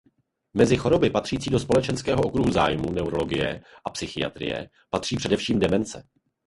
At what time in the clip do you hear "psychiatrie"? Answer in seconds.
3.89-4.69